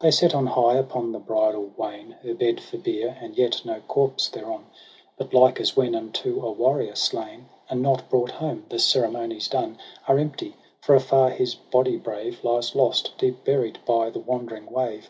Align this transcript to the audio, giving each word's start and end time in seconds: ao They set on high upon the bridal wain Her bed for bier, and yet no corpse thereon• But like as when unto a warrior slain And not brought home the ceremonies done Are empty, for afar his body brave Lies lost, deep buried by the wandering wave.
ao 0.00 0.06
They 0.06 0.10
set 0.10 0.34
on 0.34 0.48
high 0.48 0.74
upon 0.74 1.12
the 1.12 1.20
bridal 1.20 1.72
wain 1.76 2.16
Her 2.24 2.34
bed 2.34 2.60
for 2.60 2.76
bier, 2.76 3.16
and 3.20 3.36
yet 3.38 3.64
no 3.64 3.78
corpse 3.82 4.28
thereon• 4.28 4.62
But 5.16 5.32
like 5.32 5.60
as 5.60 5.76
when 5.76 5.94
unto 5.94 6.44
a 6.44 6.50
warrior 6.50 6.96
slain 6.96 7.48
And 7.70 7.80
not 7.80 8.10
brought 8.10 8.32
home 8.32 8.66
the 8.68 8.80
ceremonies 8.80 9.46
done 9.46 9.78
Are 10.08 10.18
empty, 10.18 10.56
for 10.82 10.96
afar 10.96 11.30
his 11.30 11.54
body 11.54 11.96
brave 11.96 12.42
Lies 12.42 12.74
lost, 12.74 13.12
deep 13.16 13.44
buried 13.44 13.78
by 13.86 14.10
the 14.10 14.18
wandering 14.18 14.66
wave. 14.72 15.08